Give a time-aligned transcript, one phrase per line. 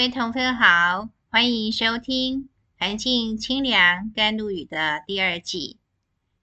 [0.00, 2.44] 各位同学好，欢迎收听
[2.78, 5.76] 《环境清凉甘露语》的第二季。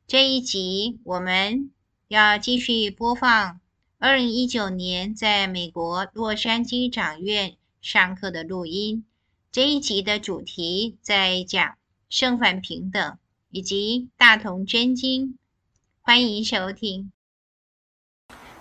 [0.06, 1.72] 这一集我们
[2.08, 3.60] 要继续播放
[3.98, 9.04] 二零一九年在美国洛杉矶长院上课的录音。
[9.52, 11.78] 这一集的主题在讲
[12.10, 13.18] 圣反平等
[13.50, 15.36] 以及大同真经。
[16.04, 17.12] 欢迎收听。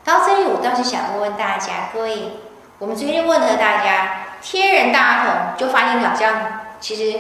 [0.03, 2.31] 到这里，我倒是想问问大家，各位，
[2.79, 7.19] 我们昨天问了大家，天人大同，就发现好像其实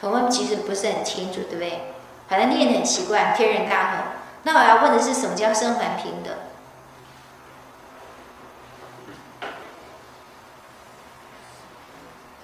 [0.00, 1.94] 同学们其实不是很清楚，对不对？
[2.28, 3.98] 反正念得很习惯，天人大同。
[4.44, 6.34] 那我要问的是，什么叫生还平等？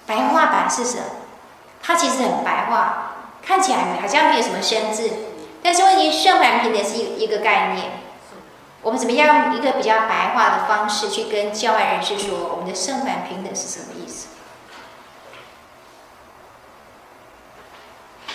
[0.05, 1.03] 白话版是什么？
[1.81, 5.09] 它其实很白话，看起来好像没有什么生字，
[5.63, 7.91] 但是问题圣反平等是一一个概念。
[8.81, 14.27] 我们怎么样用一个比较白话的方式去跟教外人士说，我们的圣反平等是什么意思？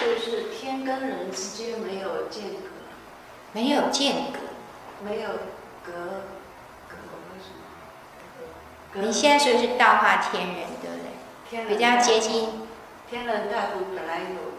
[0.04, 2.68] 就是天跟人之间没有间隔，
[3.52, 4.38] 没有间隔，
[5.04, 5.28] 没有
[5.84, 5.92] 隔
[6.88, 6.96] 隔
[7.30, 7.50] 为什
[8.98, 9.06] 么？
[9.06, 11.10] 你现在说的是道化天人，对不对？
[11.48, 12.66] 天比较接近。
[13.08, 14.54] 天人大同本来有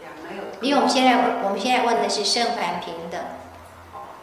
[0.00, 0.42] 两没有。
[0.60, 3.20] 因为我们现在我们现在问的是圣凡平等，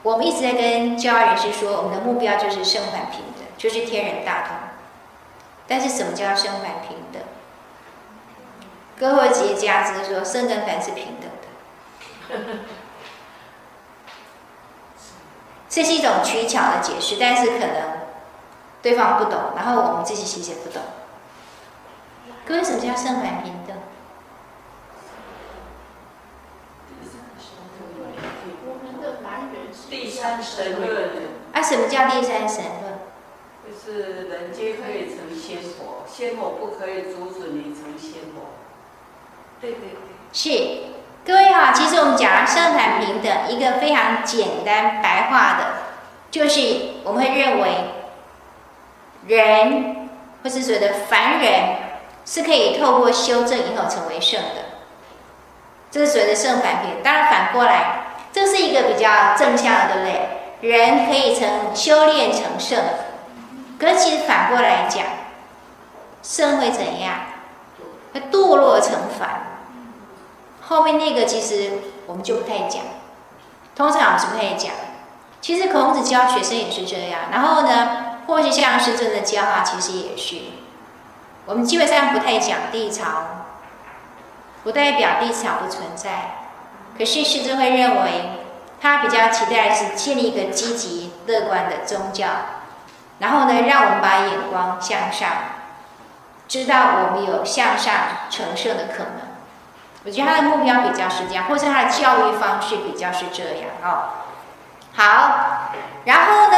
[0.03, 4.55] 我们一直在跟教外人士说，我们的目标就是圣凡平等，就是天人大同。
[5.67, 7.21] 但是什么叫圣凡平等？
[8.99, 11.47] 各位直接加之说，生跟凡是平等的，
[15.67, 17.99] 这是一种取巧的解释，但是可能
[18.81, 20.81] 对方不懂，然后我们自己其实也不懂。
[22.45, 23.75] 各位，什么叫生凡平等？
[29.89, 31.09] 第三神论。
[31.51, 32.99] 啊，什么叫第三神论？
[33.65, 38.62] 就是人皆可以成仙佛，仙佛不可以阻止你成仙佛。
[39.63, 40.81] 对对对，是，
[41.25, 45.65] 各位好，其实我们讲圣反平等，一个非常简单白话的，
[46.29, 46.59] 就是
[47.05, 47.69] 我们会认为
[49.25, 50.09] 人
[50.43, 51.77] 或是所谓的凡人
[52.25, 54.65] 是可以透过修正以后成为圣的，
[55.89, 57.01] 这是所谓的圣反平。
[57.01, 60.05] 当然反过来，这是一个比较正向的，对不
[60.59, 60.69] 对？
[60.69, 62.83] 人可以成修炼成圣，
[63.79, 65.05] 可是其实反过来讲，
[66.21, 67.13] 圣会怎样？
[68.13, 69.52] 会堕落成凡。
[70.67, 71.71] 后面那个其实
[72.07, 72.81] 我们就不太讲，
[73.75, 74.71] 通常我们是不太讲。
[75.41, 80.37] 其实孔子教学生也是这样，然后呢，或是像师尊的教啊，其实也是。
[81.45, 83.05] 我们基本上不太讲地曹，
[84.63, 86.45] 不代表地曹不存在。
[86.97, 88.29] 可是师尊会认为，
[88.79, 92.27] 他比较期待是建立一个积极乐观的宗教，
[93.19, 95.29] 然后呢，让我们把眼光向上，
[96.47, 97.93] 知道我们有向上
[98.29, 99.22] 成圣的可能。
[100.05, 104.09] 我觉得他的目标比较是这样，或者他的教育方式比较是这样哦。
[104.95, 105.71] 好，
[106.03, 106.57] 然后呢，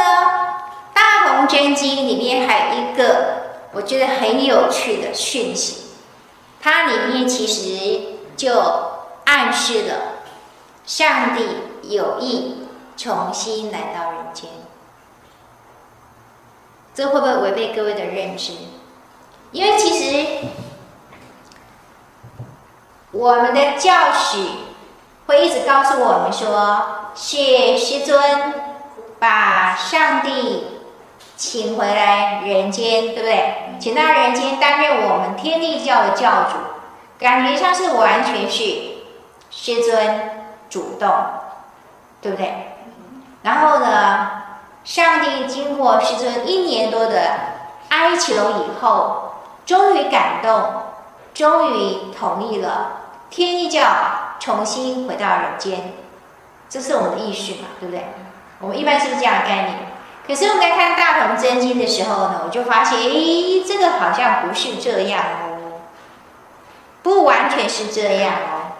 [0.92, 5.92] 大同真经》里面还有一个我觉得很有趣的讯息，
[6.60, 8.60] 它里面其实就
[9.24, 9.94] 暗示了
[10.84, 11.46] 上帝
[11.82, 14.50] 有意重新来到人间。
[16.94, 18.54] 这会不会违背各位的认知？
[19.52, 20.48] 因为其实。
[23.18, 24.36] 我们的教史
[25.26, 28.52] 会一直告诉我们说，是师尊
[29.18, 30.82] 把上帝
[31.34, 33.78] 请回来人间，对不对？
[33.80, 36.58] 请到人间担任我们天地教的教主，
[37.18, 38.64] 感觉上是完全是
[39.50, 41.10] 师尊主动，
[42.20, 42.74] 对不对？
[43.42, 44.30] 然后呢，
[44.84, 47.30] 上帝经过师尊一年多的
[47.88, 50.62] 哀求以后，终于感动，
[51.32, 53.04] 终于同意了。
[53.36, 53.82] 天地教
[54.40, 55.92] 重新回到人间，
[56.70, 58.02] 这是我们的意识嘛，对不对？
[58.60, 59.76] 我们一般是不是这样的概念？
[60.26, 65.82] 可是我们在看《大同真经》的时候呢，我就发现，诶，这个好像不是这样哦，
[67.02, 68.72] 不完全是这样哦。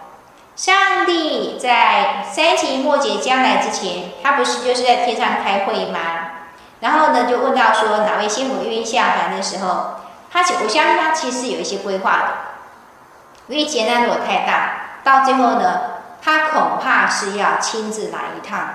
[0.56, 5.99] 上帝在三期末节将来之前，他不是就是在天上开会吗？
[6.81, 9.97] 然后呢，就问到说哪位仙母愿意下凡的时候，
[10.32, 12.56] 他我相信他其实有一些规划的。
[13.48, 15.81] 因为劫难如果太大，到最后呢，
[16.20, 18.70] 他恐怕是要亲自来一趟。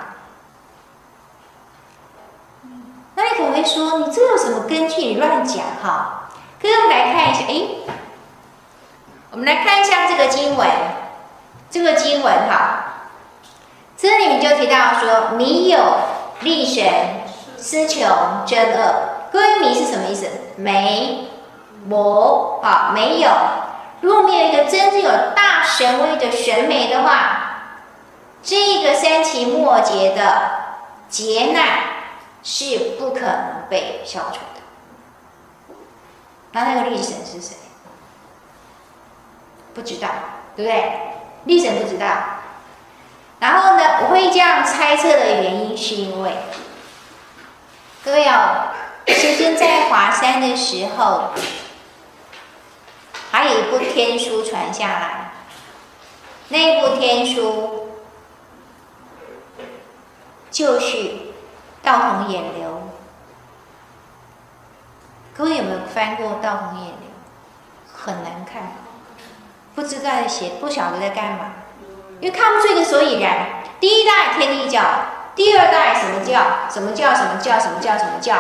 [3.16, 5.02] 那你可能会说，你这有什么根据？
[5.02, 6.30] 你乱讲哈！
[6.62, 7.66] 可是我们来看一下，哎，
[9.32, 10.68] 我们来看一下这个经文，
[11.70, 12.84] 这个经文哈，
[13.98, 15.80] 这里面就提到说，迷有
[16.40, 17.22] 利神，
[17.58, 18.08] 思穷
[18.46, 18.94] 真恶。
[19.32, 20.28] 各位，迷是什么意思？
[20.56, 21.28] 没
[21.90, 23.30] 无啊，没有。
[24.02, 27.48] 如果没有一个真正有大神威的神明的话，
[28.44, 30.52] 这个三期末节的
[31.08, 31.82] 劫难
[32.42, 35.76] 是不可能被消除的。
[36.54, 37.56] 那那个力神是谁？
[39.76, 40.10] 不知道，
[40.56, 40.94] 对不对？
[41.46, 42.08] 力神不知道。
[43.40, 46.36] 然后呢，我会这样猜测的原因是因为，
[48.04, 48.70] 各位哦，
[49.06, 51.30] 师尊在华山的时候。
[53.32, 55.32] 还有一部天书传下来，
[56.50, 57.92] 那部天书
[60.52, 60.98] 就是
[61.82, 62.70] 《道统演流》。
[65.34, 66.94] 各位有没有翻过《道统演流》？
[67.94, 68.74] 很难看，
[69.76, 71.54] 不知道写，不晓得在干嘛，
[72.20, 73.62] 因为看不出一个所以然。
[73.80, 74.82] 第一代天地教，
[75.36, 76.70] 第二代什么教？
[76.70, 77.16] 什么教？
[77.16, 77.58] 什么教？
[77.58, 77.98] 什么教？
[77.98, 78.36] 什么教？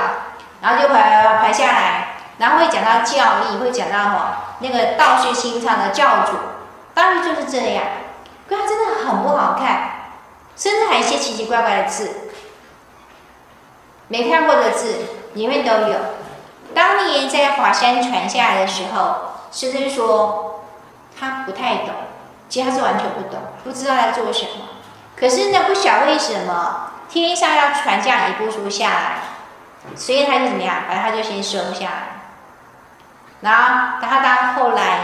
[0.62, 2.11] 然后就排排下来。
[2.42, 6.34] 然后会讲到教义，会讲到哈那个道学心肠的教主，
[6.92, 7.84] 当然就是这样。
[8.50, 9.92] 可它真的很不好看，
[10.58, 12.32] 甚至还有一些奇奇怪怪的字，
[14.08, 15.96] 没看过的字里面都有。
[16.74, 20.64] 当年在华山传下来的时候，师尊说
[21.18, 21.90] 他不太懂，
[22.50, 24.70] 其实他是完全不懂，不知道在做什么。
[25.16, 29.18] 可是呢，不晓为什么天上要传这样一部书下来，
[29.96, 32.21] 所以他就怎么样，反正他就先收下来。
[33.42, 35.00] 然后，他到后来，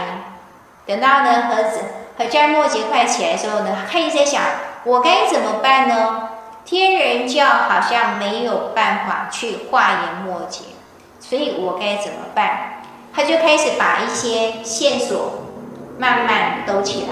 [0.86, 1.80] 等到呢，和子
[2.16, 4.42] 和占末节快起来的时候呢，他一直在想，
[4.84, 6.30] 我该怎么办呢？
[6.64, 10.64] 天人教好像没有办法去化延末节，
[11.18, 12.82] 所以我该怎么办？
[13.14, 15.44] 他就开始把一些线索
[15.98, 17.08] 慢慢兜起来。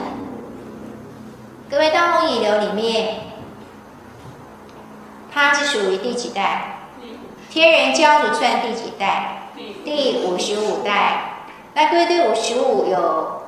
[1.69, 3.15] 各位，《道统演流》里面，
[5.35, 6.79] 它是属于第几代？
[7.51, 9.46] 天人教主算第几代？
[9.57, 13.43] 第五十五代，那各位对五十五有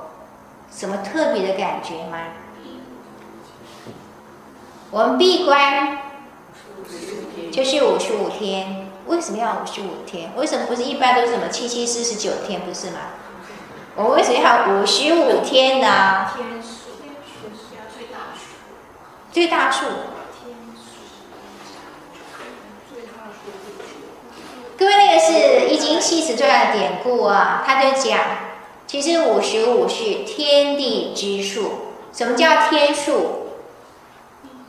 [0.75, 2.19] 什么特别的感觉吗？
[4.91, 5.99] 我们闭关
[7.53, 10.33] 就是五十五天，为什么要五十五天？
[10.35, 13.01] 为什么不是一般都是什么七七四十九天，不是吗？
[13.95, 16.31] 我们为什么要五十五天呢？
[16.35, 16.97] 天数，
[17.95, 18.41] 最大数，
[19.31, 19.85] 最大数。
[24.79, 25.33] 各位，那个是
[25.67, 28.21] 《易经系辞传》的典故啊，他就讲，
[28.87, 31.73] 其实五十五是天地之数。
[32.13, 33.49] 什么叫天数？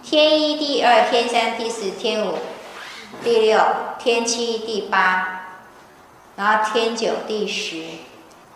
[0.01, 2.39] 天一、第二、天三、第四、天五、
[3.23, 3.61] 第六、
[3.99, 5.41] 天七、第八，
[6.35, 7.83] 然后天九、第十。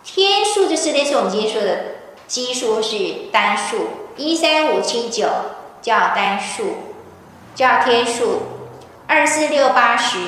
[0.02, 1.84] 天数就是类似我们今天说的
[2.26, 2.96] 奇数是
[3.30, 5.28] 单数，一三五七九
[5.80, 6.78] 叫单数，
[7.54, 8.42] 叫天数，
[9.06, 10.18] 二四六八十。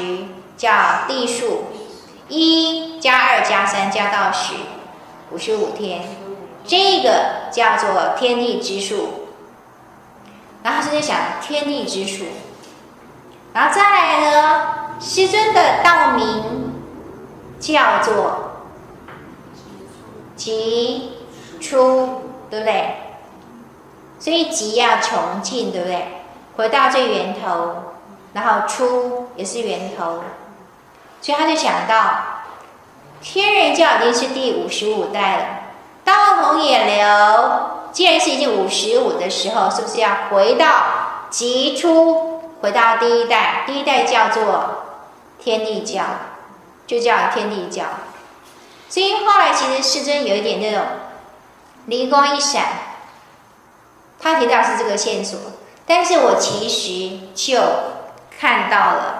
[0.56, 1.64] 叫地数，
[2.28, 4.54] 一加二加三加到十，
[5.30, 6.02] 五十五天，
[6.64, 9.26] 这个叫做天地之数。
[10.62, 12.24] 然后就在想天地之数，
[13.52, 14.66] 然后再来呢，
[15.00, 16.72] 师尊的道名
[17.60, 18.66] 叫做
[20.34, 21.12] 极
[21.60, 22.96] 出，对不对？
[24.18, 26.04] 所以极要穷尽，对不对？
[26.56, 27.76] 回到最源头，
[28.32, 30.24] 然后出也是源头。
[31.26, 32.44] 所以他就想到，
[33.20, 35.44] 天人教已经是第五十五代了，
[36.04, 40.68] 道统也流既然是已经五十五的时候，是不是要回到
[41.28, 43.64] 极初，回到第一代？
[43.66, 44.84] 第一代叫做
[45.40, 46.04] 天地教，
[46.86, 47.82] 就叫天地教。
[48.88, 50.86] 所以后来其实师尊有一点那种
[51.86, 52.66] 灵光一闪，
[54.20, 55.40] 他提到是这个线索，
[55.88, 57.60] 但是我其实就
[58.38, 59.15] 看到了。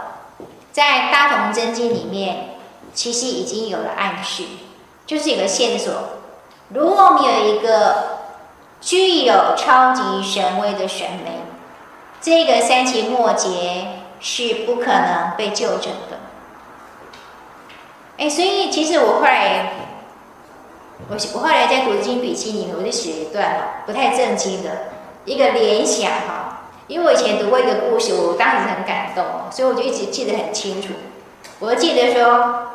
[0.76, 2.50] 在《大同真经》里面，
[2.92, 4.42] 其实已经有了暗示，
[5.06, 5.90] 就是有个线索。
[6.68, 8.18] 如果我们有一个
[8.82, 11.32] 具有超级神威的神明，
[12.20, 13.86] 这个三期末劫
[14.20, 16.18] 是不可能被救整的。
[18.18, 19.72] 哎，所以其实我后来，
[21.08, 24.88] 我我后来在《读经笔记》里面，我就写一段不太正经的
[25.24, 26.45] 一个联想哈。
[26.88, 30.94] 因为我以前读过一个故事，我当时很感动，所以我就一直记得很清楚。
[31.58, 32.68] 我记得说，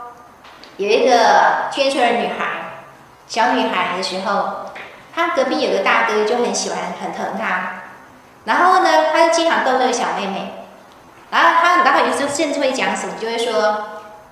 [0.77, 2.73] 有一个眷村的女孩，
[3.27, 4.71] 小女孩的时候，
[5.15, 7.83] 她隔壁有个大哥就很喜欢、很疼她，
[8.45, 10.65] 然后呢，他就经常逗那个小妹妹，
[11.29, 13.85] 然后他，然后有时候甚至会讲什么，就会说：“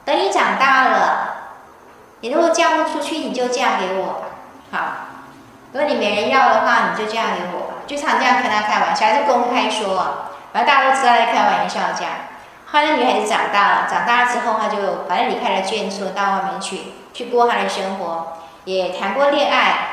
[0.04, 1.36] 等你长大了，
[2.22, 4.26] 你如果嫁不出去，你就嫁给我吧。
[4.72, 4.80] 好，
[5.72, 12.14] 如果你没人要的话，你就嫁给我。”就常这样跟他开玩笑，还是公开说，反正大家都知道在开玩笑这样。
[12.68, 16.82] 后来那女孩子长大了，长大了之后，她就反正离开了眷村，到外面去
[17.16, 19.88] 去过她的生活，也谈过恋爱，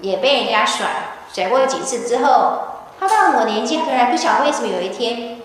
[0.00, 0.86] 也被人家甩
[1.32, 2.60] 甩过几次之后，
[3.00, 5.42] 她到某年纪，突然不晓得为什么有一天，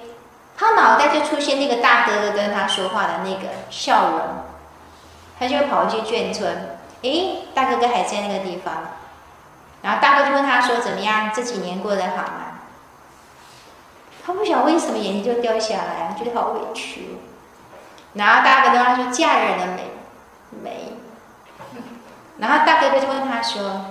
[0.56, 4.20] 她脑袋就出现那个大哥哥跟她说话的那个笑容，
[5.40, 8.76] 她就跑回去眷村，诶，大哥哥还在那个地方，
[9.86, 11.30] 然后大哥就问他说：“怎么样？
[11.32, 12.58] 这几年过得好吗？”
[14.26, 17.20] 他不晓得为什么眼睛就掉下来，觉得好委屈。
[18.14, 19.92] 然后大哥跟他说：“嫁人了没？
[20.64, 20.94] 没。”
[22.40, 23.86] 然后大哥哥就问他说：“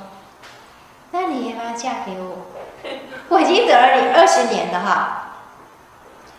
[1.13, 2.39] 那你要不要嫁给我？
[3.31, 5.21] 我已经等了你二十年了哈。”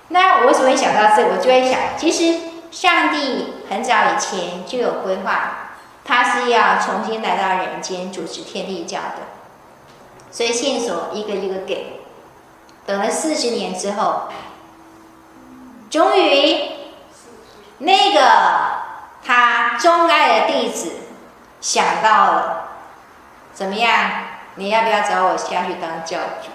[0.09, 1.25] 那我为什么会想到这？
[1.29, 5.69] 我就会想，其实上帝很早以前就有规划，
[6.03, 9.34] 他是要重新来到人间主持天地教的，
[10.35, 12.01] 所以线索一个一个给。
[12.85, 14.23] 等了四十年之后，
[15.89, 16.71] 终于，
[17.77, 18.19] 那个
[19.23, 20.91] 他钟爱的弟子
[21.61, 22.67] 想到了，
[23.53, 24.11] 怎么样？
[24.55, 26.49] 你要不要找我下去当教主？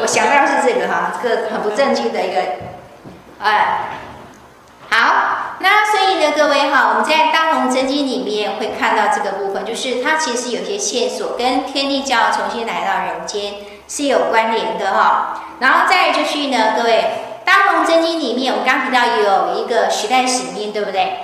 [0.00, 2.40] 我想到是这个哈，这个很不正经的一个，
[3.40, 3.88] 哎，
[4.90, 5.33] 好，
[5.64, 13.54] 那所以呢，各位哈，我们在《大同真经》里面会看到这个部分，就是它其实有些线索跟天地教重新来到人间。
[13.86, 17.04] 是有关联的哈，然后再就是呢，各位，
[17.46, 21.18] 《大同真经》里面，我们刚提到有一个时代使命，对不对？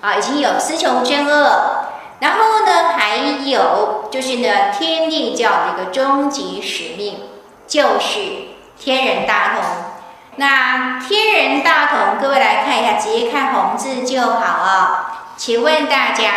[0.00, 1.84] 啊，已经有词穷真恶，
[2.20, 7.20] 然后呢，还有就是呢，天地教的一个终极使命，
[7.66, 8.18] 就是
[8.78, 9.62] 天人大同。
[10.36, 15.32] 那天人大同，各位来看一下，直接看红字就好啊。
[15.36, 16.32] 请问大家，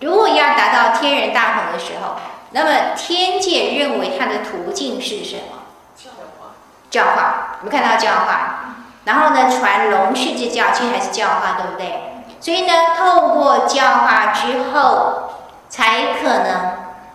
[0.00, 2.16] 如果要达到天人大同的时候，
[2.50, 5.62] 那么天界认为它的途径是什么？
[5.96, 6.52] 教化。
[6.90, 12.24] 教化，我们看到教化，然后呢，传龙去之教，其实还是教化，对不对？
[12.40, 15.32] 所以呢，透过教化之后，
[15.70, 16.72] 才可能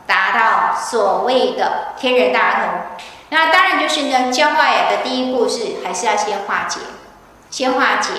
[0.08, 2.64] 达到所谓的天人大同。
[3.30, 6.80] 那当然就是呢，教化的第一步是还是要先化解，
[7.50, 8.12] 先化解。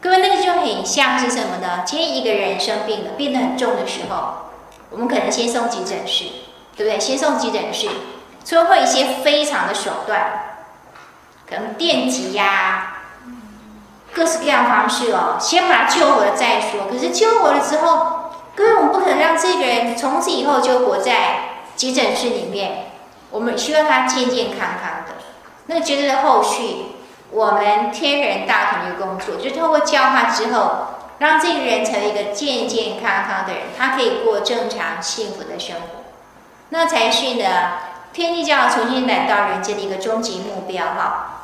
[0.00, 1.82] 各位，那个就很像是什么呢？
[1.86, 4.50] 今天一个人生病了，病得很重的时候。
[4.90, 6.24] 我们可能先送急诊室，
[6.76, 7.00] 对不对？
[7.00, 7.88] 先送急诊室，
[8.44, 10.56] 所以会一些非常的手段，
[11.48, 12.98] 可能电击呀、
[14.12, 16.86] 各式各样方式哦，先把他救活了再说。
[16.90, 22.90] 可是救活了之后，各位，我们不可能让这个人从此以后就活在急诊室里面。
[23.34, 25.14] 我们需要他健健康康的。
[25.66, 26.86] 那个绝对的后续，
[27.30, 30.86] 我们天人大同的工作，就透过教化之后。
[31.18, 35.86] 让这个人成为一个健健康康的人，他可以过正常幸福的生活，
[36.70, 37.78] 那才是呢
[38.12, 41.42] 天地教重新来到人间的一个终极目标哈。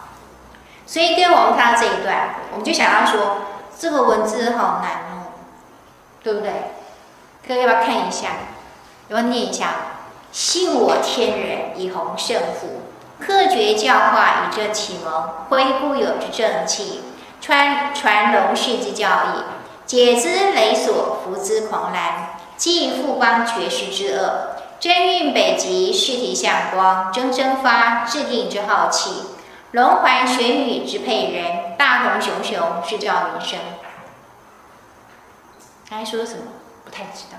[0.86, 3.36] 所以，跟我们看到这一段，我们就想要说，
[3.78, 5.38] 这个文字好难哦，
[6.24, 6.50] 对不对？
[7.46, 8.26] 各位要不要看一下？
[9.08, 9.68] 要不要念一下？
[10.32, 12.82] 信我天人以弘圣福，
[13.18, 17.02] 克绝教化以正启蒙，恢固有之正气，
[17.40, 19.42] 传传龙世之教义。
[19.86, 29.10] 解之累所，伏之狂澜，济富邦绝世之恶，真运北极，世体向光，蒸蒸发，制定之浩气，
[29.72, 33.58] 龙环玄宇之沛人，大同熊熊，是教民生。
[35.88, 36.42] 刚才说什么？
[36.84, 37.38] 不太知道。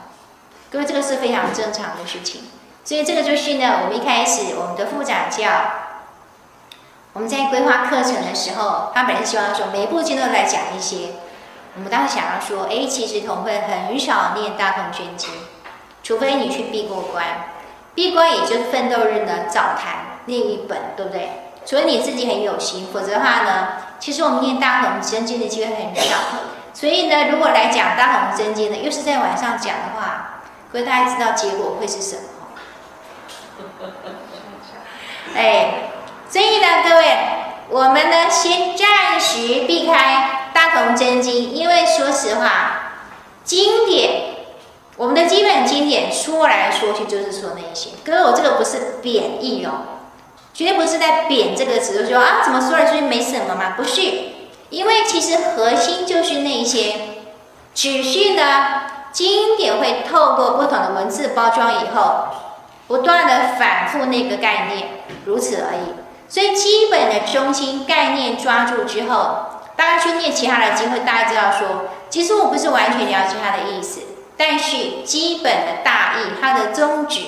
[0.70, 2.44] 各位，这个是非常正常的事情。
[2.84, 5.50] 所以这个就是呢，我们一开始我们的副长教，
[7.14, 11.10] 我们在规划课程的时候，他本来希望说每一部经都来讲一些。
[11.76, 15.30] 我们当时想要说，哎，其实同会很少念大同真经，
[16.04, 17.24] 除非你去闭过关，
[17.96, 21.30] 闭关也就是奋斗日呢早谈念一本，对不对？
[21.66, 23.68] 除非你自己很有心，否则的话呢，
[24.00, 26.16] 其实我们念大同真经的机会很少。
[26.74, 30.42] 所以呢，如果来讲大同真经呢，又是在晚上讲的话，
[30.74, 32.22] 各位大家知道结果会是什么？
[35.36, 35.92] 哎，
[36.30, 37.18] 所以呢，各位，
[37.70, 40.38] 我们呢先暂时避开。
[40.54, 42.92] 大同真经，因为说实话，
[43.46, 44.36] 经典，
[44.98, 47.92] 我们的基本经典说来说去就是说那些。
[48.04, 49.72] 各位，我这个不是贬义哦，
[50.54, 53.76] 绝对不是在贬这个词，就说啊，怎么说来说去没什么嘛？
[53.78, 54.02] 不是，
[54.70, 56.96] 因为其实核心就是那些，
[57.74, 58.82] 只是呢，
[59.14, 62.26] 经典会透过不同的文字包装以后，
[62.92, 64.90] 不断的反复那个概念，
[65.24, 65.94] 如此而已。
[66.28, 69.46] 所以基本的中心概念抓住之后。
[69.74, 74.02] 大家去念其他的经会，大家知道说，其实我不是完全了解它的意思，
[74.38, 77.22] 但是基本的大意，它的宗旨，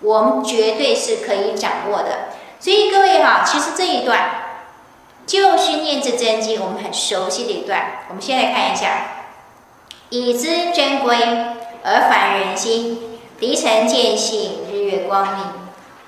[0.00, 2.28] 我们绝对是可以掌握的。
[2.60, 4.20] 所以各位哈，其实这一段，
[5.26, 8.02] 就是念这真经，我们很熟悉的一段。
[8.08, 8.88] 我们先来看一下：
[10.10, 11.16] 以兹真规，
[11.82, 13.05] 尔凡人心，
[13.38, 15.44] 涤尘见性，日月光明，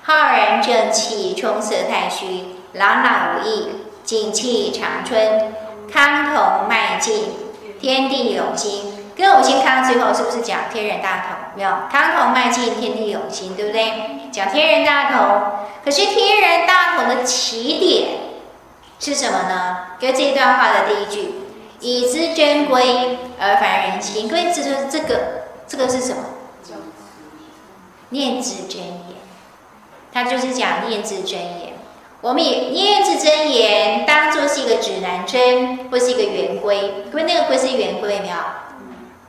[0.01, 3.67] 浩然正气，充塞太虚，朗朗无益，
[4.03, 5.53] 景气长春，
[5.93, 7.25] 康同迈进，
[7.79, 9.11] 天地永兴。
[9.15, 11.35] 跟我们先看到最后，是不是讲天人大同？
[11.55, 14.31] 没有，康同迈进，天地永兴，对不对？
[14.31, 15.41] 讲天人大同。
[15.85, 18.07] 可是天人大同的起点
[18.99, 19.77] 是什么呢？
[19.99, 21.35] 跟这段话的第一句
[21.79, 26.23] “以知真规，而凡人心”，各位知道这个这个是什么？
[28.09, 28.95] 念字真言，
[30.11, 31.73] 它就是讲念字真言。
[32.21, 37.05] 我们以念字真言当做是一个指南针，或是一个圆规。
[37.05, 38.35] 因为，那个规是圆规没有？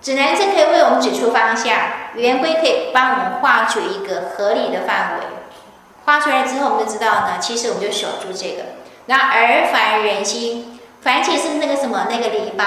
[0.01, 1.77] 指南针可以为我们指出方向，
[2.15, 5.27] 圆规可以帮我们画出一个合理的范围。
[6.07, 8.63] 画出来之后，我们就知道呢，其实我们就守住这个。
[9.07, 12.65] 那而凡人心，凡其实是那个什么那个篱笆，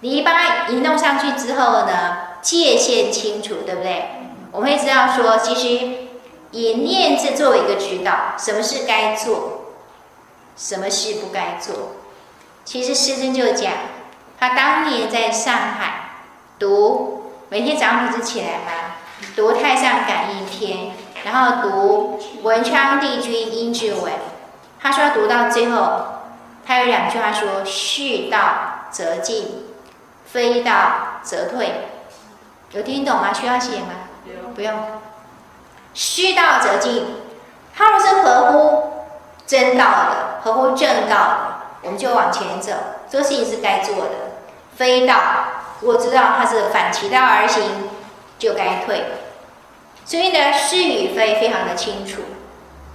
[0.00, 4.06] 篱笆一弄上去之后呢，界限清楚，对不对？
[4.52, 6.08] 我们会知道说，其实
[6.50, 9.62] 以念字作为一个指导，什么事该做，
[10.56, 11.96] 什么事不该做。
[12.62, 13.72] 其实师尊就讲，
[14.38, 16.10] 他当年在上海
[16.58, 18.94] 读，每天早上不是起来吗？
[19.34, 20.78] 读《太上感应篇》。
[21.24, 24.12] 然后读文昌帝君阴騭文，
[24.80, 26.04] 他说读到最后，
[26.66, 29.64] 他有两句话说：是道则进，
[30.26, 31.88] 非道则退。
[32.72, 33.32] 有听懂吗？
[33.32, 34.01] 需要写吗？
[34.54, 34.72] 不用。
[35.94, 37.16] 虚道则进，
[37.76, 38.92] 他若是合乎
[39.46, 41.36] 真道的，合乎正道的，
[41.82, 42.72] 我们就往前走，
[43.10, 44.10] 这个事情是该做的。
[44.76, 45.14] 非道，
[45.82, 47.62] 我知道他是反其道而行，
[48.38, 49.04] 就该退。
[50.04, 52.22] 所以呢，是与非非常的清楚，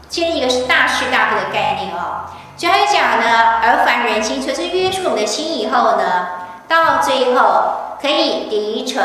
[0.10, 2.26] 建立一个大是大非的概念哦。
[2.58, 6.28] 所以讲呢，而凡人心，随着约束我们的心以后呢，
[6.68, 9.04] 到最后可以涤尘，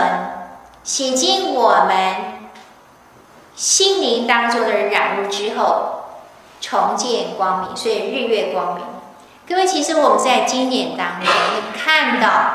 [0.83, 2.41] 洗净我们
[3.54, 6.04] 心灵当中的染污之后，
[6.60, 7.76] 重见光明。
[7.76, 8.84] 所以日月光明，
[9.48, 12.54] 各位，其实我们在经典当中会看到，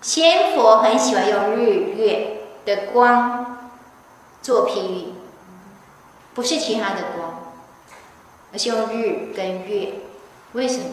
[0.00, 3.52] 仙佛很喜欢用日月的光。
[4.42, 5.06] 做譬喻，
[6.32, 7.54] 不是其他的光，
[8.52, 9.94] 而是用日跟月。
[10.52, 10.84] 为什么？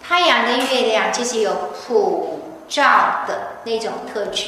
[0.00, 4.44] 太阳跟月亮其实有普照的那种特质。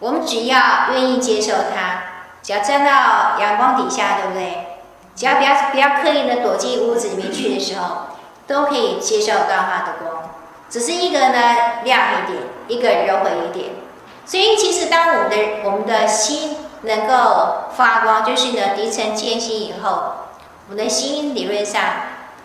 [0.00, 2.02] 我们只要愿意接受它，
[2.42, 4.66] 只要站到阳光底下，对不对？
[5.14, 10.30] 只要不要不要刻意的躲进屋子里面去的时候，都可以接受到它的光。
[10.70, 13.72] 只是一个呢亮一点，一个柔和一点。
[14.24, 19.90] 所以，其实当我们的我们的心能够发光，就是呢，涤尘见心以后，
[20.68, 21.82] 我们的心理论上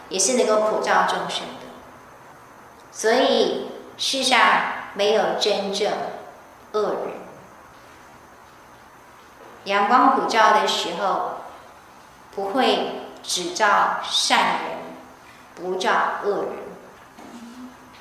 [0.10, 1.66] 也是能够普照众生的。
[2.92, 4.40] 所以，世上
[4.96, 5.92] 没有真正
[6.74, 7.25] 恶人。
[9.66, 11.42] 阳光普照的时候，
[12.36, 14.78] 不会只照善人，
[15.56, 15.92] 不照
[16.24, 16.66] 恶人。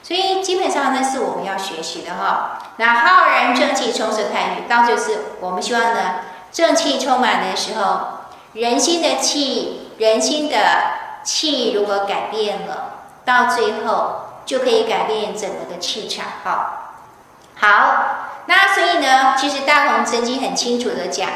[0.03, 2.59] 所以基本上呢，是我们要学习的哈。
[2.77, 6.17] 那浩然正气充塞太虚，到就是我们希望呢，
[6.53, 10.59] 正气充满的时候，人心的气，人心的
[11.23, 16.81] 气如果改变了，到最后就可以改变整个的气场哈。
[17.57, 18.05] 好，
[18.45, 21.31] 那所以呢，其实大同曾经很清楚的讲，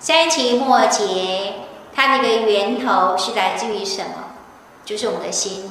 [0.00, 1.56] 三期末节，
[1.94, 4.14] 它那个源头是来自于什么？
[4.82, 5.70] 就是我们的心。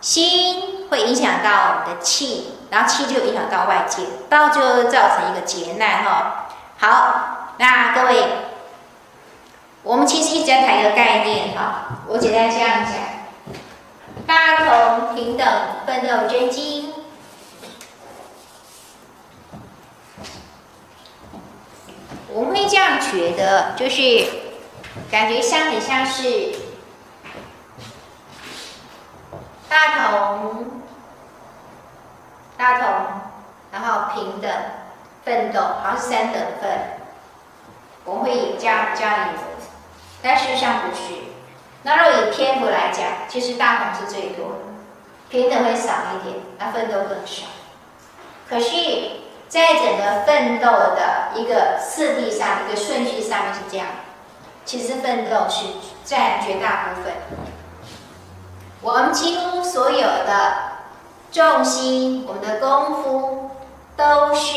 [0.00, 1.50] 心会影响到
[1.84, 6.48] 我们的气，然后气就影响到外界，到最后造成一个劫难哈。
[6.78, 8.24] 好，那各位，
[9.84, 12.94] 我们其实一直在谈一个概念哈，我简单这样讲：
[14.26, 15.46] 大同、平等、
[15.86, 16.92] 奋斗、真经。
[22.34, 24.26] 我们会这样觉得，就是
[25.08, 26.52] 感觉像很像是。
[29.68, 30.66] 大同，
[32.56, 32.88] 大同，
[33.70, 34.50] 然后平等，
[35.24, 36.98] 奋斗，好像是三等份。
[38.04, 39.36] 我们会以这样这样以，
[40.20, 41.14] 但事实上不是。
[41.84, 44.54] 那若以篇幅来讲，其实大同是最多的，
[45.28, 47.46] 平等会少一点，那奋斗更少。
[48.48, 48.74] 可是，
[49.54, 53.86] 在整个奋斗的一个次第上，一个顺序上面是这样，
[54.64, 55.66] 其实奋斗是
[56.04, 57.12] 占绝大部分。
[58.80, 60.54] 我们几乎所有的
[61.30, 63.50] 重心，我们的功夫，
[63.96, 64.56] 都是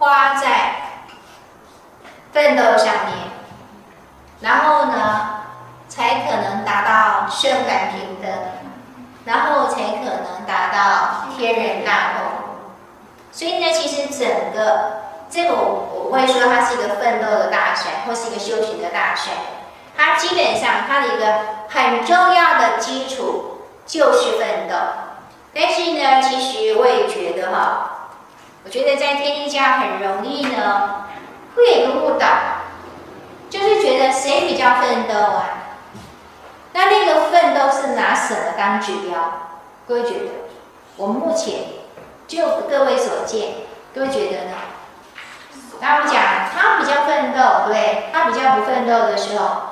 [0.00, 1.04] 花在
[2.32, 3.14] 奋斗上面。
[4.40, 5.42] 然后呢，
[5.86, 8.32] 才可能达到圣凡平等，
[9.24, 12.35] 然后才可能达到天人大同。
[13.36, 19.34] 所以呢，其实整个这个我我会说它是一个奋斗的大选，或是一个修行的大选。
[19.94, 24.74] 它基本上它的一个很重要的基础就是奋斗。
[25.52, 28.08] 但是呢，其实我也觉得哈，
[28.64, 31.04] 我觉得在天帝教很容易呢，
[31.54, 32.26] 会有一个误导，
[33.50, 35.44] 就是觉得谁比较奋斗啊？
[36.72, 39.50] 那那个奋斗是拿什么当指标？
[39.86, 40.30] 各位觉得？
[40.96, 41.54] 我们目前
[42.26, 43.54] 就各位所见，
[43.94, 44.52] 各位觉得呢？
[45.80, 49.62] 那我们讲他比较奋斗，对，他比较不奋斗的时候。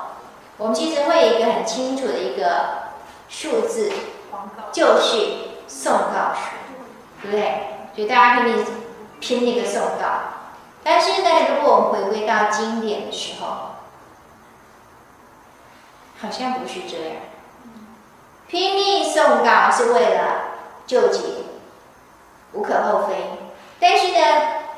[0.57, 2.93] 我们其实会有一个很清楚的一个
[3.27, 3.91] 数字，
[4.71, 5.17] 就是
[5.67, 6.55] 送告数，
[7.21, 7.67] 对不对？
[7.93, 8.65] 所以大家拼命
[9.19, 10.05] 拼那个送告。
[10.81, 13.47] 但是呢，如果我们回归到经典的时候，
[16.21, 17.17] 好像不是这样。
[18.47, 20.21] 拼命诵誥是为了
[20.87, 21.44] 救济，
[22.55, 23.13] 无可厚非。
[23.79, 24.17] 但是呢，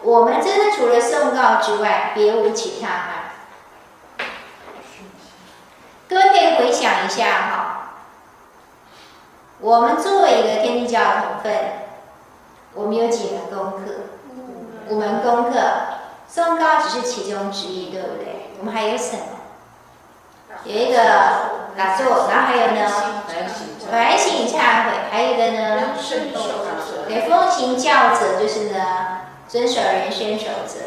[0.01, 3.13] 我们真的除了送告之外，别无其他哈？
[6.09, 7.93] 各位可以回想一下哈，
[9.59, 11.53] 我们作为一个天地教的同分，
[12.73, 13.91] 我们有几门功课？
[14.89, 15.59] 五门功课，
[16.31, 18.51] 诵告只是其中之一，对不对？
[18.59, 19.21] 我们还有什么？
[20.63, 20.97] 有一个
[21.77, 22.89] 打坐，然后还有呢，
[23.91, 25.93] 反省忏悔，还有一个呢，
[27.21, 30.80] 风，行教者就是呢，遵守人生守则，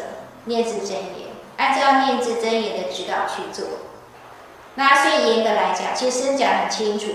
[0.45, 3.65] 念字真言，按照念字真言的指导去做。
[4.75, 7.07] 那所以严格来讲，其实讲很清楚，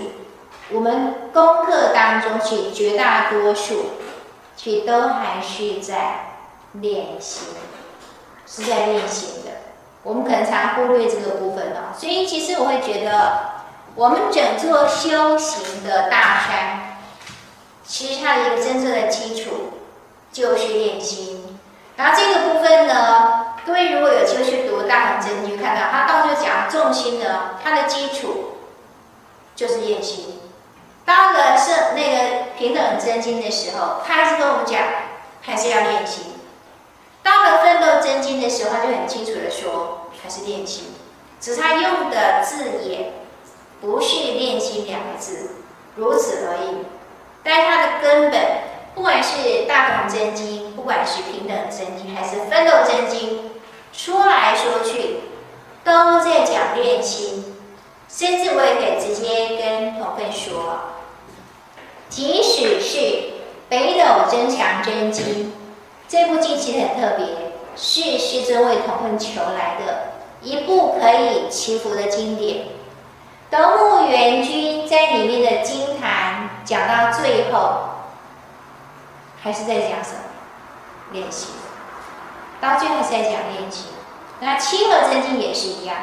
[0.71, 3.85] 我们功课当中，其绝大多数，
[4.55, 6.35] 其实都还是在
[6.73, 7.47] 练习，
[8.45, 9.51] 是在练习的。
[10.03, 11.93] 我们可能常忽略这个部分了。
[11.97, 13.39] 所以其实我会觉得，
[13.95, 16.86] 我们整座修行的大山，
[17.87, 19.71] 其实它的一个真正的基础
[20.31, 21.57] 就是练心。
[21.95, 28.57] 然后这个部分呢，各位如果有机会去读《大同真经》，看到他到处讲重心呢，它的基础
[29.55, 30.39] 就是练心。
[31.05, 34.79] 到了是那个平等真经的时候，他还是跟我们讲，
[35.41, 36.25] 还是要练心。
[37.23, 40.93] 到了奋斗真经的时候，他就很清楚的说，还是练心。
[41.39, 43.13] 只是他用的字眼
[43.79, 45.51] 不是练心两个字，
[45.95, 46.85] 如此而已。
[47.47, 48.41] 但它的根本。
[48.93, 53.51] 不管是大同真经，不管是平等真经，还是奋斗真经，
[53.93, 55.17] 说来说去
[55.83, 57.55] 都在讲练心。
[58.09, 60.79] 甚至我也可以直接跟同奋说，
[62.09, 62.97] 即使是
[63.69, 65.53] 北斗增强真经
[66.07, 67.27] 这部经，其实很特别，
[67.75, 72.65] 是师尊为同奋求来的一部可以祈福的经典。
[73.51, 75.86] 斗母元君在里面的经
[76.67, 77.95] 讲到最后。
[79.43, 80.19] 还是在讲什么？
[81.11, 81.49] 练习。
[82.59, 83.85] 到最后是在讲练习。
[84.41, 85.95] 那七和真经也是一样，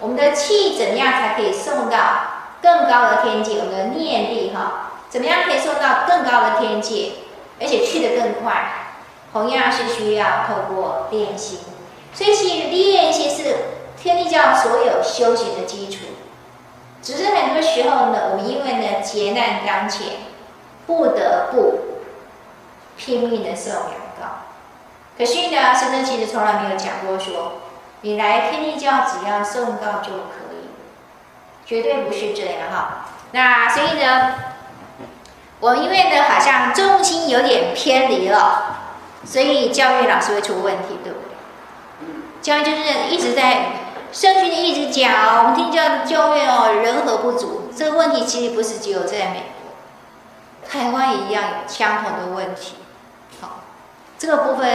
[0.00, 1.98] 我们的气怎样才可以送到
[2.60, 3.60] 更高的天界？
[3.60, 7.12] 我们的念力哈，怎么样可以送到更高的天界，
[7.60, 8.88] 而且去得更快？
[9.32, 11.60] 同样是需要透过练习。
[12.12, 13.56] 所以其实练习是
[13.96, 16.00] 天地教所有修行的基础。
[17.02, 20.16] 只是很多时候呢，我们因为呢劫难当前，
[20.86, 21.90] 不得不。
[23.02, 24.44] 拼命的诵两誥，
[25.16, 27.62] 可是呢，师尊其实从来没有讲过说，
[28.02, 30.68] 你来天地教只要诵誥就可以，
[31.64, 33.06] 绝对不是这样哈。
[33.32, 34.34] 那所以呢，
[35.60, 38.76] 我因为呢好像重心有点偏离了，
[39.24, 42.42] 所以教育老师会出问题，对不对？
[42.42, 43.79] 教育就是一直在
[44.12, 52.74] 圣训一直讲，我们听教的教育哦，人和不足，这个问题其实不是只有在美国，台湾一样有相同的问题。
[54.18, 54.68] 这个部分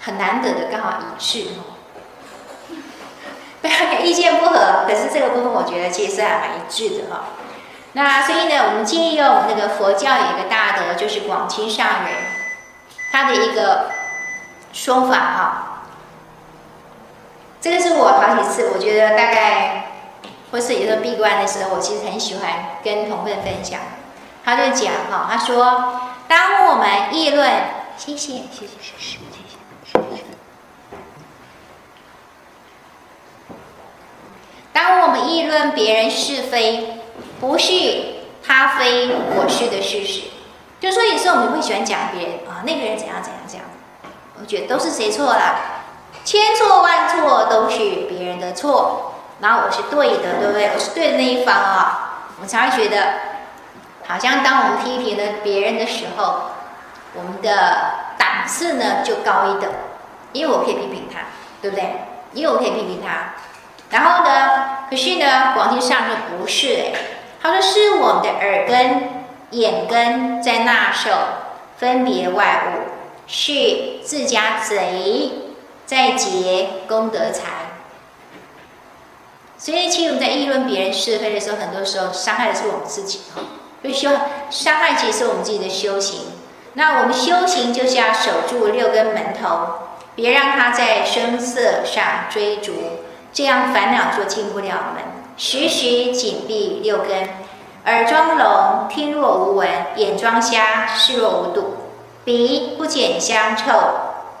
[0.00, 1.74] 很难得的，刚好一致哦。
[3.62, 7.24] 不要意见不合，可是这个部分我觉得其实还蛮一致的哈。
[7.94, 12.14] 那所以呢，我们借用那个佛教有一个大德，就是广钦上人，
[13.10, 13.90] 他的一个
[14.72, 15.68] 说法哈。
[17.62, 19.84] 这个是我好几次，我觉得大概
[20.50, 23.78] 或是也是闭关的时候，我其实很喜欢跟同辈分享。
[24.44, 27.48] 他就讲哈、他说，当我们议论，
[27.96, 29.18] 谢谢，谢谢，谢谢，
[29.84, 30.24] 谢谢。
[34.72, 36.98] 当我们议论别人是非，
[37.40, 37.74] 不是
[38.44, 40.22] 他非我是的事实，
[40.80, 43.64] 就说有时候我们会喜欢讲别人啊，那个人怎样怎样怎样，
[44.40, 45.81] 我觉得都是谁错了。
[46.24, 50.70] 千错万错都是别人的错，然后我是对的，对不对？
[50.74, 53.14] 我是对的那一方啊，我才会觉得，
[54.06, 56.50] 好像当我们批评了别人的时候，
[57.14, 59.70] 我们的档次呢就高一等，
[60.32, 61.20] 因为我可以批评他，
[61.60, 61.84] 对不对？
[62.32, 63.34] 因为我可以批评他。
[63.90, 66.92] 然后呢，可是呢，广钦上说不是哎，
[67.42, 71.10] 他说是我们的耳根、眼根在纳受，
[71.76, 72.88] 分别外物，
[73.26, 75.41] 是自家贼
[75.92, 77.50] 在劫功德财。
[79.58, 83.42] 所以，其实我们在议论别人是非的时候，很多时候伤害的是我们自己哈。
[83.82, 84.10] 所以说，
[84.48, 86.20] 伤害其实是我们自己的修行。
[86.72, 89.68] 那我们修行就是要守住六根门头，
[90.14, 92.72] 别让他在声色上追逐。
[93.30, 95.04] 这样烦恼就进不了门。
[95.36, 97.28] 时时紧闭六根，
[97.84, 101.76] 耳装聋，听若无闻；眼装瞎，视若无睹。
[102.24, 103.64] 鼻不减香臭，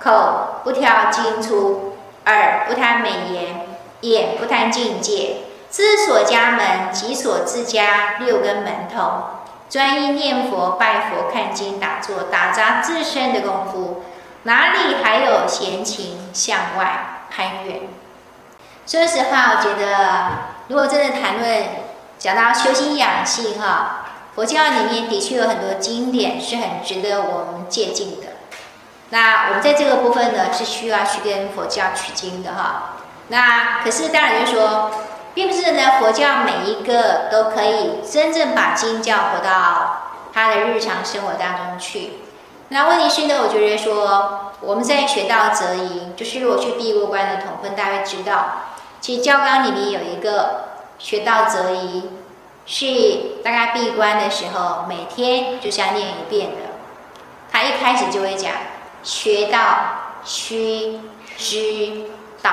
[0.02, 3.66] 口不挑经出，耳不贪美言，
[4.00, 5.36] 眼不贪境界。
[5.70, 9.24] 知所家门，即所自家六根门头。
[9.70, 14.02] 专一念佛、拜佛、看经、打坐，打杂自身的功夫，
[14.42, 17.82] 哪里还有闲情向外攀缘？
[18.84, 20.28] 说实话，我觉得
[20.66, 21.64] 如果真的谈论
[22.18, 28.31] 讲到修心养性哈，佛教里面的确有很多经典是很值得我们借鉴的。
[29.12, 32.94] 那我们在这个部分呢，是需要去跟佛教取经的哈。
[33.28, 34.90] 那可是当然就说，
[35.34, 42.12] 并不是呢，佛教每一个都可以真正把经教活到他的日常生活当中去。
[42.68, 48.62] 那问题是呢，我觉得说我们在学道择一，就是如果去闭过关的同分，大家知道。
[49.02, 52.08] 其实教纲里面有一个学道择一，
[52.64, 56.56] 是大概闭关的时候每天就是要念一遍的。
[57.52, 58.50] 他一开始就会讲
[59.02, 59.58] 学道
[60.24, 61.00] 须
[61.36, 62.10] 知
[62.42, 62.52] 道，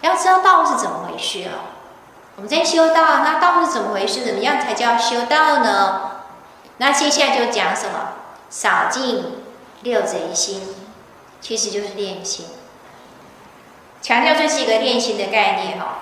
[0.00, 1.74] 要知道道是怎么回事哦。
[2.36, 4.24] 我们在修道，那道是怎么回事？
[4.24, 6.10] 怎么样才叫修道呢？
[6.76, 8.12] 那接下来就讲什么？
[8.48, 9.42] 扫尽
[9.82, 10.62] 六贼心，
[11.40, 12.46] 其实就是练心。
[14.00, 15.98] 强调这是一个练心的概念哈。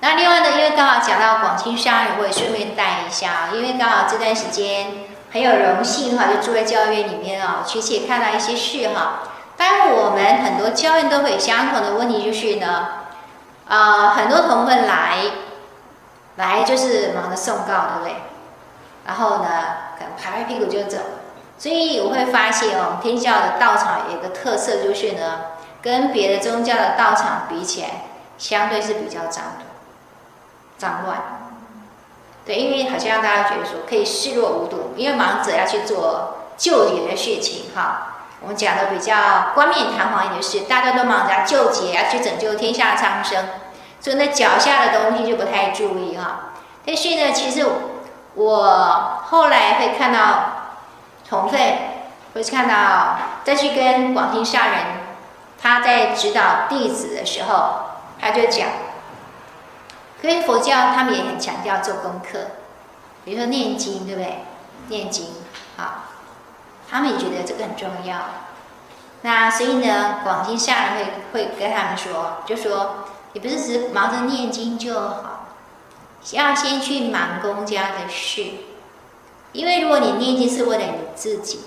[0.00, 4.88] 那另外呢，因为刚好讲到广钦上人，我也顺便带一下，因为刚好这段时间
[5.32, 9.20] 很有荣幸哈，就住在教院里面啊，其实也看到一些事哈。
[9.56, 12.88] 当然，我们很多教院都会有相同的问题，就是呢，
[13.66, 15.18] 呃，很多同奋来，
[16.36, 18.16] 来就是忙着送告，对不对？
[19.06, 19.48] 然后呢，
[19.98, 20.98] 可能拍拍屁股就走。
[21.58, 25.40] 所以我会发现哦，天教的道场有一个特色，就是呢。
[25.82, 27.88] 跟别的宗教的道场比起来，
[28.38, 29.64] 相对是比较脏的，
[30.78, 31.41] 脏乱。
[32.44, 38.08] 对，因为好像大家觉得说可以视若无睹，因为忙着要去做救劫的事情哈。
[38.40, 43.46] 我们讲的比较冠冕堂皇一点是，大家都忙着救劫，要去拯救天下苍生，
[44.00, 46.50] 所以那脚下的东西就不太注意哈。
[46.84, 47.64] 但是呢，其实
[48.34, 50.72] 我后来会看到
[51.28, 51.60] 同奋，
[52.34, 54.78] 会看到再去跟广兴上人。
[55.62, 57.74] 他在指导弟子的时候，
[58.20, 58.66] 他就讲，
[60.22, 62.38] 可是佛教他们也很强调做功课，
[63.24, 64.38] 比如说念经，对不对？
[64.86, 65.26] 念经，
[65.76, 66.04] 好，
[66.88, 68.18] 他们也觉得这个很重要。
[69.22, 75.48] 那所以呢，广钦上人会会跟他们说，就说你不是只忙着念经就好，
[76.30, 78.44] 要先去忙公家的事，
[79.50, 81.62] 因为如果你念经是为了你自己，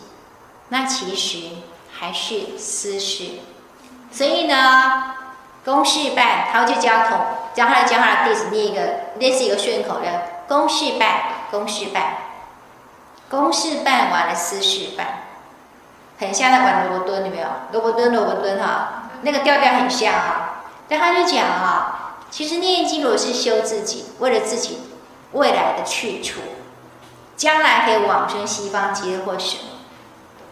[0.69, 1.57] 那其实
[1.91, 3.31] 还是私事。
[4.11, 5.13] 所以呢，
[5.65, 7.19] 公事办，他就教同
[7.55, 8.81] 教他的教他的弟子念一个
[9.19, 10.11] 类似一个顺口溜：
[10.47, 12.17] 公事办，公事办，
[13.29, 15.23] 公事办完了私事办，
[16.19, 17.47] 很像在玩萝卜蹲，有没有？
[17.71, 20.51] 萝卜蹲，萝卜蹲哈，那个调调很像啊。
[20.87, 24.81] 但他就讲啊，其实念经如果是修自己，为了自己
[25.31, 26.41] 未来的去处，
[27.35, 29.63] 将来可以往生西方极乐或什么，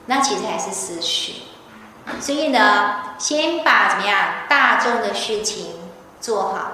[0.08, 1.34] 那其实还是私事。
[2.20, 4.18] 所以呢，先把怎么样
[4.50, 5.68] 大众的事情
[6.20, 6.72] 做好，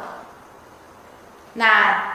[1.53, 2.13] 那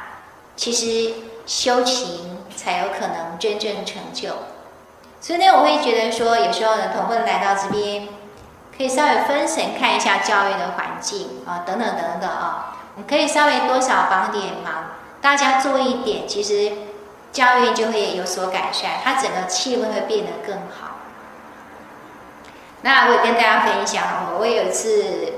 [0.57, 1.15] 其实
[1.47, 4.31] 修行才有可能真正成就。
[5.21, 8.09] 所以呢，我会觉得说，有时候呢，同奋来到这边，
[8.77, 16.73] 可以稍微分神看一下教育的环境啊，等等等等啊，你可以稍微多少帮点忙，大家做一点，其实
[17.33, 20.94] 教育就会有所改善，它整个气氛会变得更好。
[22.85, 24.05] 那我也跟大家分享，
[24.39, 25.33] 我有一次，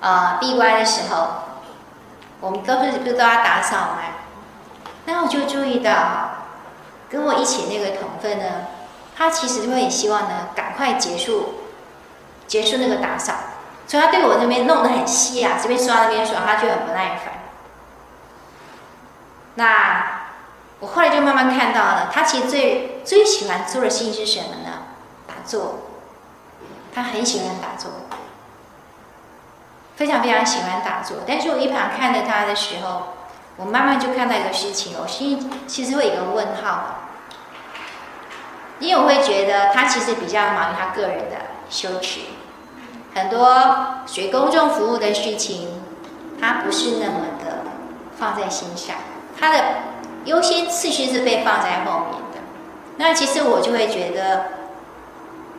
[0.00, 1.28] 呃，闭关的时候，
[2.40, 3.98] 我们都是不是都要打扫吗？
[5.06, 5.90] 那我就注意到，
[7.08, 8.66] 跟我一起那个同分呢，
[9.16, 11.54] 他其实会很希望呢，赶快结束，
[12.46, 13.32] 结束那个打扫，
[13.86, 17.32] 所以他对我那边弄得很细啊，这边刷那边刷，他就很不耐烦。
[19.54, 20.20] 那
[20.80, 24.82] 我后来就慢慢看到了，他其实最最喜欢做的事情是什么呢？
[25.26, 25.78] 打坐。
[26.94, 27.90] 他很喜欢打坐，
[29.96, 31.18] 非常非常喜欢打坐。
[31.26, 33.14] 但是我一旁看着他的时候，
[33.56, 37.00] 我慢慢就看到一个事情，我心其实会有一个问号，
[38.80, 41.36] 因为我会觉得他其实比较忙于他个人的
[41.70, 42.20] 修持，
[43.14, 45.68] 很多属于公众服务的事情，
[46.40, 47.64] 他不是那么的
[48.18, 48.96] 放在心上，
[49.38, 49.64] 他的
[50.24, 52.40] 优先次序是被放在后面的。
[52.96, 54.58] 那其实我就会觉得。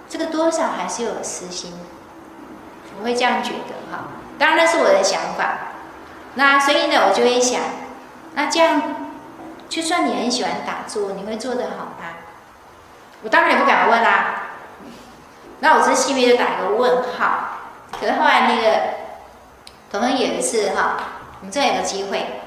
[0.10, 1.72] 这个多少还是有私心，
[3.00, 4.06] 我会这样觉得哈。
[4.39, 5.58] 当然那是我的想法。
[6.34, 7.62] 那所以呢，我就会想，
[8.34, 8.82] 那这样，
[9.69, 12.15] 就算你很喜欢打坐，你会做得好吗？
[13.22, 14.43] 我当然也不敢问啦。
[15.60, 17.58] 那我这心里就打一个问号。
[18.00, 18.80] 可是后来那个，
[19.91, 20.98] 同样有一次哈，
[21.39, 22.41] 我们这有个机会，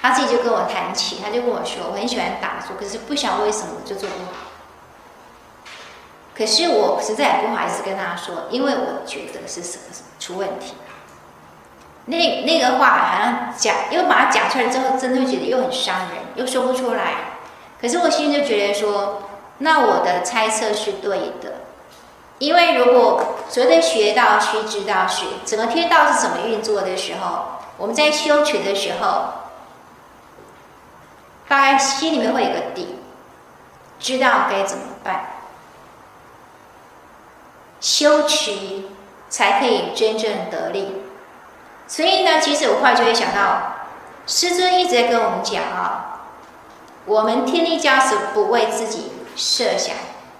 [0.00, 4.53] 他自己就跟我谈起，他就跟我说，我很喜欢打坐，可是不晓得为什么就做不好。
[6.36, 10.74] 可是我实在不好意思跟他说，因为我觉得是什么什么出问题。
[12.06, 17.14] 那那个话好像讲，因为把它讲出来之后，真的会觉得又很伤人，又说不出来。
[17.80, 19.22] 可是我心里就觉得说，
[19.58, 21.60] 那我的猜测是对的，
[22.38, 27.46] 因为如果所谓的学道须知道是整个天道是怎么运作的时候，
[27.78, 29.26] 我们在修持的时候，
[31.48, 32.96] 大概心里面会有个底，
[33.98, 35.26] 知道该怎么办。
[37.84, 38.50] 修持
[39.28, 41.02] 才可以真正得力，
[41.86, 43.74] 所以呢，其实我后来就会想到，
[44.26, 46.22] 师尊一直在跟我们讲啊，
[47.04, 49.94] 我们天地教是不为自己设想，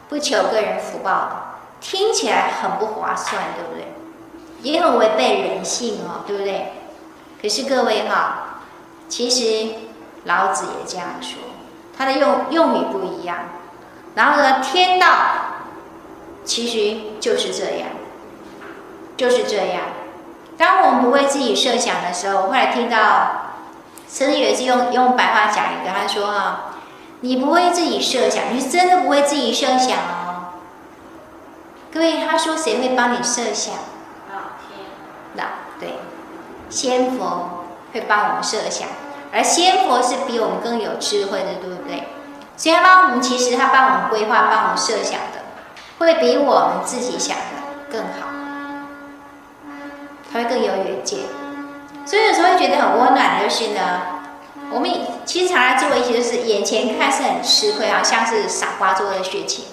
[0.09, 1.37] 不求个人福报的，
[1.83, 3.93] 听起来很不划算，对不对？
[4.63, 6.73] 也很违背人性哦，对不对？
[7.43, 8.61] 可是各位哈，
[9.11, 9.75] 其实
[10.25, 11.39] 老子也这样说，
[11.95, 13.37] 他的用用语不一样，
[14.15, 15.09] 然后呢，天道。
[16.45, 17.89] 其实就是这样，
[19.17, 19.83] 就是这样。
[20.57, 23.55] 当我们不为自己设想的时候，我后来听到，
[24.09, 26.77] 曾经有一次用用白话讲一个，他说：“啊，
[27.21, 30.61] 你不为自己设想，你是真的不为自己设想哦。”
[31.93, 33.75] 各位，他说谁会帮你设想？
[34.33, 34.87] 老天。
[35.35, 35.45] 那
[35.81, 35.95] 对，
[36.69, 38.89] 仙佛会帮我们设想，
[39.33, 42.05] 而仙佛是比我们更有智慧的，对不对？
[42.57, 45.44] 所以他帮我们，其实他帮我们规划，帮我们设想的。
[45.99, 47.43] 会比我们自己想的
[47.91, 48.29] 更好，
[50.33, 51.21] 他会更有远见，
[52.05, 54.01] 所以有时候会觉得很温暖就是呢，
[54.73, 54.91] 我们
[55.25, 59.67] 其实常常做一些就是眼前看是很吃亏啊，像是傻瓜做的事情，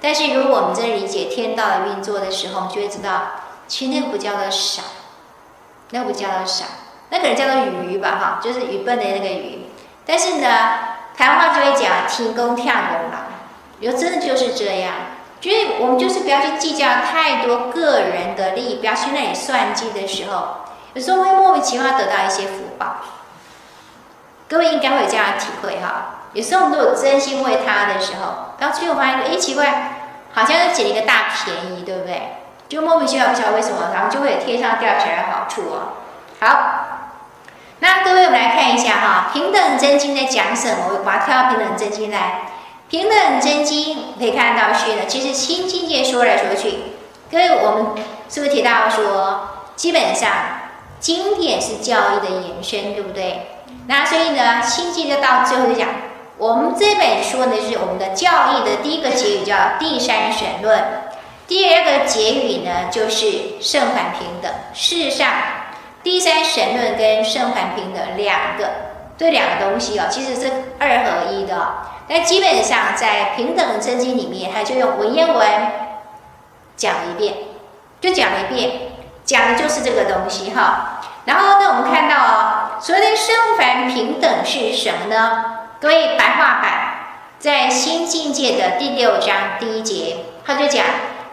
[0.00, 3.22] 但是如果我们真理解天道的运作的时候，就会知道，
[3.66, 4.82] 其实那个不叫做傻，
[5.90, 6.64] 那不叫做傻，
[7.10, 9.66] 那可能叫做愚吧哈，就是愚笨的那个愚，
[10.06, 10.48] 但是呢，
[11.16, 13.26] 台湾话就会讲天公跳公啦，
[13.80, 14.92] 有真的就是这样。
[15.44, 22.96] 所以我们就是不要去计较太多个人的利益，不要去那里算计的时候，有时候会莫名其妙得到一些福报。
[24.48, 26.22] 各位应该会有这样的体会哈。
[26.32, 32.38] 有时候我们都有真心为他的时候，到最后发现，哎，奇怪，好像又捡了一个大便宜，对不对？
[32.66, 36.00] 就莫名其妙不晓得为什么，然后就会有天上掉下来的好处哦。
[36.40, 36.58] 好，
[37.80, 40.88] 那各位我们来看一下哈，《平等真经》在讲什么？
[40.94, 42.40] 我把它跳到《平等真经》来。
[42.94, 46.74] 平等真经可以看到是呢，其实新境界说来说去，
[47.28, 47.86] 各位我们
[48.28, 50.30] 是不是提到说，基本上
[51.00, 53.48] 经典是教义的延伸，对不对？
[53.88, 55.88] 那所以呢，新境界到最后就讲，
[56.38, 60.78] 我们这本书呢是我们的教义的第一个结语，叫第三神论；
[61.48, 64.52] 第二个结语呢就是圣凡平等。
[64.72, 65.32] 事实上，
[66.04, 68.70] 第三神论跟圣凡平等两个，
[69.18, 70.48] 这两个东西哦，其实是
[70.78, 71.90] 二合一的。
[72.06, 75.48] 但基本上在平等真经里面，他就用文言文
[76.76, 77.34] 讲一遍，
[78.00, 78.72] 就讲一遍，
[79.24, 81.00] 讲的就是这个东西哈。
[81.24, 85.44] 然后呢，我们看到哦，所谓的生凡平等是什么呢？
[85.80, 86.72] 各位白话版
[87.38, 90.84] 在新境界的第六章第一节，他就讲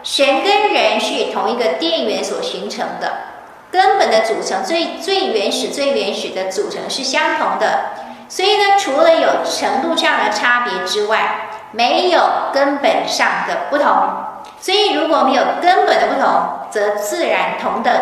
[0.03, 3.11] 神跟人是同一个电源所形成的，
[3.69, 7.89] 根本的组成最最原始最原始的组成是相同的。
[8.31, 12.21] 所以呢，除了有程度上的差别之外，没有
[12.53, 13.85] 根本上的不同。
[14.61, 17.93] 所以如果没有根本的不同，则自然同等。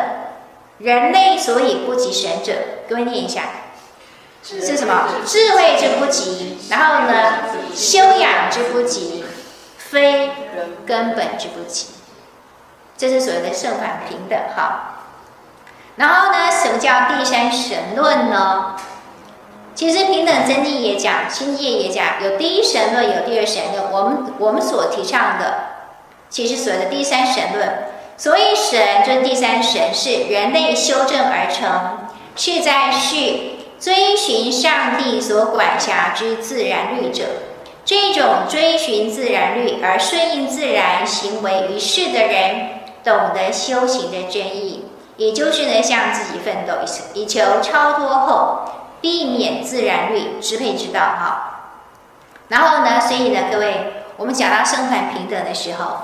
[0.78, 2.54] 人类所以不及神者，
[2.88, 3.42] 各位念一下，
[4.44, 5.08] 是什么？
[5.26, 7.40] 智慧之不及，然后呢，
[7.74, 9.26] 修养之不及，
[9.80, 10.30] 非
[10.86, 11.88] 根本之不及。
[12.96, 15.00] 这是所谓的圣凡平等哈。
[15.96, 18.76] 然后呢，什么叫第三神论呢？
[19.80, 23.90] 其实平等真经也讲，新界也讲，有第一神论，有第二神论。
[23.94, 25.54] 我们我们所提倡的，
[26.30, 27.86] 其实所谓的第三神论。
[28.18, 33.16] 所以神就是第三神，是人类修正而成，是在世
[33.80, 37.24] 追寻上帝所管辖之自然律者。
[37.86, 44.84] 这种追寻自然律而顺应自然行为于世的人，懂得修行的真义，
[45.16, 46.74] 也就是呢，向自己奋斗，
[47.14, 48.60] 以求超脱后，
[49.02, 51.00] 避免自然律支配之道。
[51.00, 51.62] 哈，
[52.48, 55.98] 然后呢，所以呢，各位，我们讲到生凡平等的时候。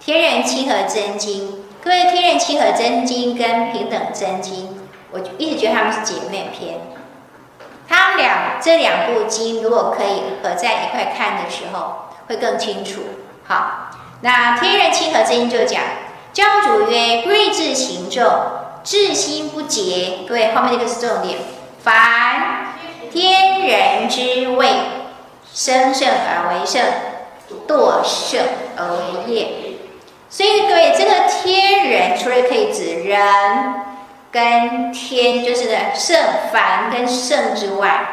[0.00, 4.78] 天人亲和真经，各位，天人亲和真经跟平等真经，
[5.10, 6.78] 我一直觉得他们是姐妹篇。
[7.88, 13.00] 他们俩这两部经如果可以合在一块看的时候，会更清楚。
[13.44, 13.90] 好，
[14.20, 15.80] 那天人亲和真经就讲，
[16.34, 18.30] 教主曰：贵智行众，
[18.82, 20.18] 志心不竭。
[20.28, 21.38] 各位，后面这个是重点。
[21.84, 22.76] 凡
[23.12, 24.66] 天人之谓，
[25.52, 26.82] 生圣而为圣，
[27.68, 28.40] 堕圣
[28.74, 28.88] 而
[29.26, 29.76] 为业。
[30.30, 33.20] 所以各位，这个天人除了可以指人
[34.32, 36.18] 跟天，就是圣
[36.50, 38.06] 凡跟圣之外，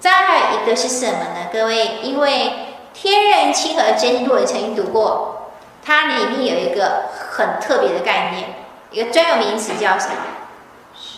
[0.00, 1.48] 再还有一个是什么呢？
[1.52, 2.50] 各位，因为
[2.94, 5.50] 天人亲和真经，我曾经读过，
[5.84, 8.54] 它里面有一个很特别的概念，
[8.90, 10.16] 一个专有名词叫什么？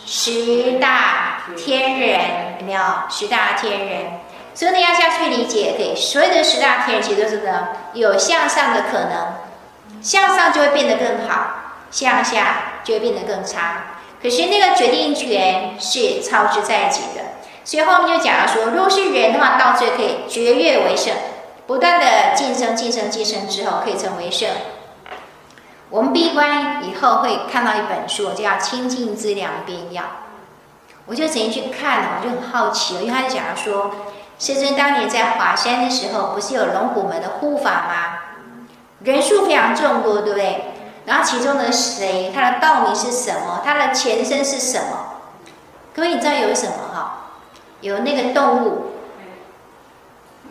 [0.05, 1.18] 十大
[1.55, 2.19] 天人，
[2.59, 2.81] 有没有？
[3.09, 4.19] 十大天人，
[4.53, 9.27] 所以你要下去理解，对，所有的十大天人其实都是呢有向上的可能。
[10.01, 11.47] 向上就会变得更好，
[11.91, 13.95] 向下就会变得更差。
[14.21, 17.21] 可是那个决定权是操之在己的，
[17.65, 21.13] 所以后面就讲了说，如果是人的话，到最后可以绝月为圣，
[21.67, 24.47] 不断的晋升、晋升、晋升之后，可以成为圣。
[25.89, 30.03] 我们闭关以后会看到一本书，叫《清净资粮编要》，
[31.09, 33.89] 我就曾经去看了，我就很好奇了，因为他就讲说，
[34.37, 38.19] 师尊当年在华山的时候，不是有龙虎门的护法吗？
[38.99, 40.65] 人数非常众多，对不对？
[41.05, 43.61] 然后其中的谁，他的道名是什么？
[43.65, 45.15] 他的前身是什么？
[45.95, 47.31] 各位，你知道有什么哈？
[47.81, 48.91] 有那个动物，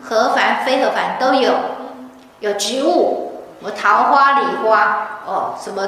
[0.02, 1.52] 何凡、非何凡都有；
[2.40, 5.86] 有植物，什么桃花、李花，哦，什么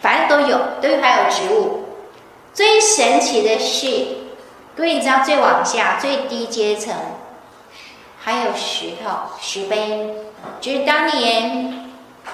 [0.00, 1.84] 反正都有，都还有植物。
[2.54, 4.06] 最神奇的是，
[4.76, 6.94] 各位，你知道最往下最低阶层
[8.20, 10.14] 还有石头、石碑，
[10.60, 11.74] 就是当年。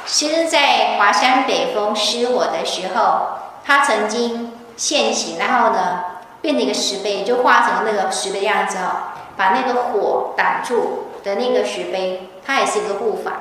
[0.06, 6.04] 其实，在华山北峰失火的时候，他曾经现形，然后呢，
[6.42, 13.32] 变成一个石碑，就化成那个石碑样子哦，把那个火挡住的那个石碑，它也是一个护法。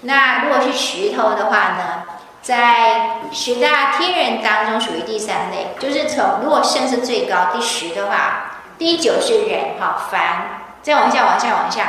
[0.00, 2.02] 那如果是石头的话呢，
[2.44, 11.86] 在十大天人当中属于第三类，就是从如果圣是最高第十的话，第九是人哈凡，再往下往下往下，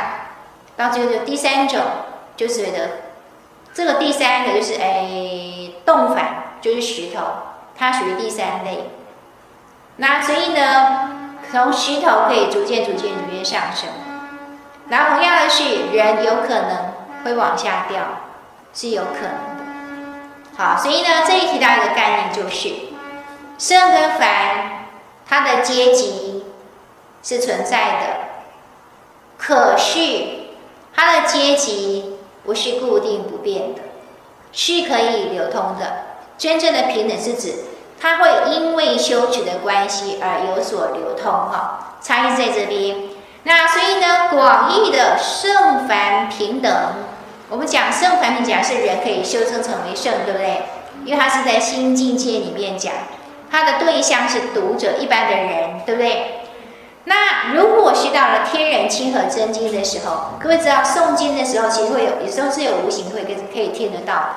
[0.74, 1.82] 到最后就第三种
[2.38, 2.90] 就是的。
[3.74, 7.20] 这个第三个就是诶，动凡就是石头，
[7.76, 8.88] 它属于第三类。
[9.96, 13.90] 那所以呢，从石头可以逐渐逐渐逐渐上升。
[14.88, 16.94] 然后同样的是，人有可能
[17.24, 18.00] 会往下掉，
[18.72, 19.55] 是有可能。
[20.56, 22.70] 好，所以呢，这里提到一个概念就是，
[23.58, 24.86] 圣跟凡，
[25.28, 26.44] 它的阶级
[27.22, 28.06] 是存在的，
[29.38, 30.00] 可是
[30.94, 32.12] 它的阶级。
[32.46, 33.80] 不是固定不变的，
[34.52, 36.20] 是可以流通的。
[36.38, 37.54] 真正的平等是指，
[38.00, 41.24] 它会因为修持的关系而有所流通。
[41.28, 43.08] 哈，差异在这边。
[43.42, 46.72] 那所以呢，广义的圣凡平等，
[47.48, 50.62] 我们讲圣凡平等是人可以修正成为圣，对不对？
[51.04, 52.92] 因为它是在新境界里面讲，
[53.50, 56.40] 它的对象是读者一般的人，对不对？
[57.04, 64.28] 那如果是到了天人亲和真经的时候，各位知道诵经的时候，其实会有有时候是有无形会跟可以听得到的，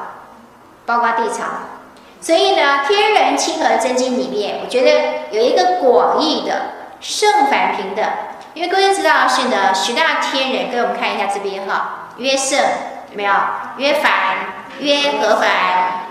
[0.86, 1.80] 包括地藏。
[2.22, 8.06] 所以呢，天人亲和真经里面，我觉得有一个广义的圣凡平等，
[8.54, 12.60] 因为各位知道是呢，十大天人，给我们看一下这边哈，曰圣
[13.12, 13.34] 有没有？
[13.78, 14.12] 曰凡，
[14.80, 15.50] 曰何凡，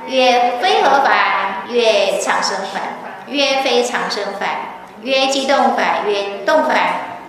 [0.06, 2.82] 曰非何凡，曰长生凡，
[3.26, 4.48] 曰非长生凡。
[5.02, 6.76] 曰机动凡，曰动凡，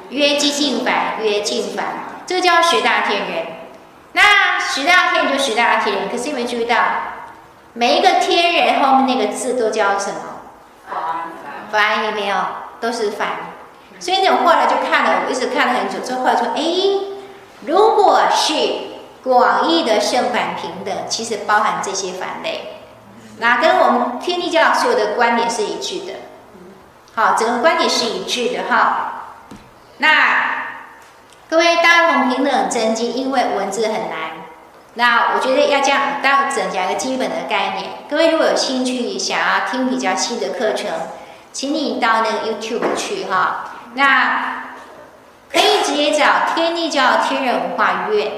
[0.10, 1.86] 曰机净凡，曰静凡，
[2.26, 3.46] 这个叫十大天人。
[4.14, 6.76] 那十大天人就十大天人，可是有没有注意到，
[7.74, 10.40] 每一个天人后面那个字都叫什么？
[11.72, 12.36] 凡，有没有？
[12.82, 13.28] 都是凡。
[14.00, 16.64] 所以那种后来就看了，我一直看了很久，之后后来说，哎，
[17.68, 18.54] 如果是
[19.24, 22.80] 广义的圣凡平等，其实包含这些凡类，
[23.40, 26.14] 那跟我们天地教所有的观点是一致的。
[27.16, 29.24] 好，整个观点是一致的哈。
[29.98, 30.10] 那
[31.50, 34.32] 各位大同平等真经，因为文字很难，
[34.94, 37.92] 那我觉得要这样，大家整讲一个基本的概念。
[38.10, 40.92] 各位如果有兴趣想要听比较细的课程，
[41.52, 43.66] 请你到那个 YouTube 去哈。
[43.96, 44.66] 那
[45.52, 48.32] 可以直接找天地教天人文化院，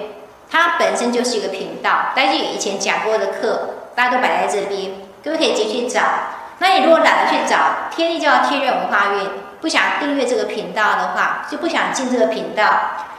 [0.51, 4.91] 它本身就是一个频道，大家以前讲过的课，大家都摆在这边，
[5.23, 6.01] 各位可以直接去找。
[6.59, 9.29] 那你如果懒得去找天地教天人文化运，
[9.61, 12.65] 不想订阅这个频道的话，就不想进这个频道，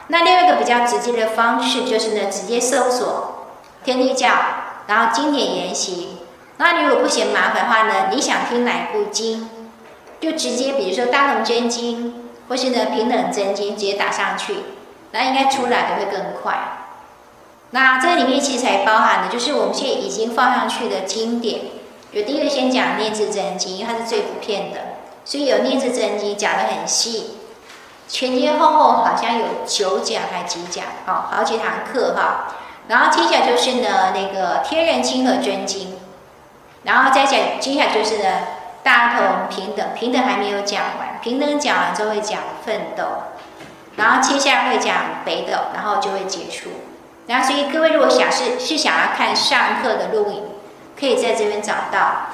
[0.09, 3.47] 那另外一个比较直接的方式就是呢，直接搜索
[3.83, 4.29] 天地教，
[4.87, 6.19] 然后经典研习。
[6.59, 9.49] 那你如果不嫌麻烦的话呢，你想听哪部经，
[10.21, 12.19] 就直接比如说大同真经。
[12.49, 14.57] 或是呢，平等真经直接打上去，
[15.13, 16.55] 那应该出来的会更快。
[17.73, 21.61] 那这里面其实还包含的就是我们现在已经放上去的经典。
[22.13, 24.79] 有第一个先讲念字真经，因为它是最普遍的，
[25.25, 27.39] 所以有念字真经讲的很细，
[28.07, 32.55] 前前后后好像有九讲还几讲，好好几堂课哈。
[32.89, 35.97] 然后接下来就是呢那个天人亲和真经，
[36.85, 38.29] 然后再讲接下来就是呢。
[38.85, 43.05] 大同平等，平等还没有讲完，平等讲完之后会讲奋斗，
[43.95, 46.71] 然后接下来会讲北斗，然后就会结束。
[47.27, 50.43] 然后所以各位如果想是是想要看上课的录影，
[50.99, 52.29] 可以在这边找到。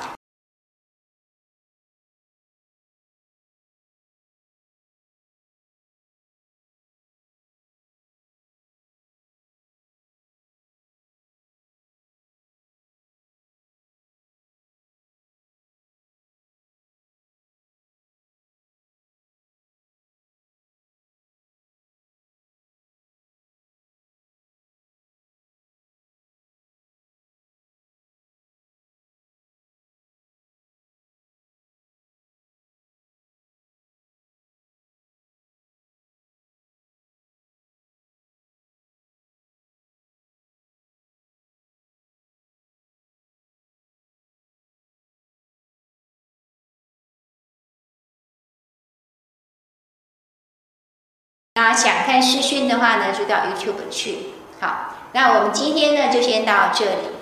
[51.72, 54.34] 想看视讯的话呢，就到 YouTube 去。
[54.60, 57.16] 好，那我们今天呢，就先到这里。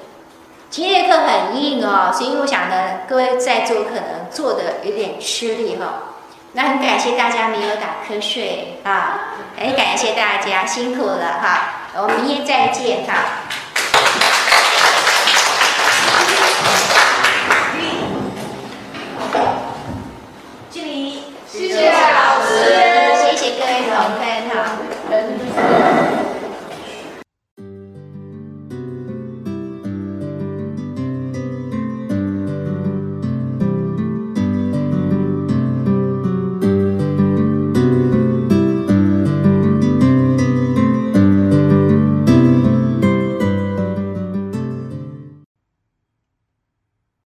[0.69, 6.15] 今天的课很硬哦，所以我想呢，各位在座可能做的有点吃力哦。
[6.53, 11.83] 那很感谢大家没有打瞌睡啊，很感谢大家辛苦了哈。
[11.95, 13.15] 我们明天再见哈。